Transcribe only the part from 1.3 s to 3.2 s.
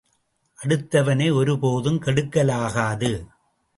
ஒரு போதும் கெடுக்கலாகாது.